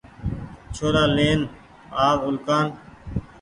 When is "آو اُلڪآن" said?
2.05-2.65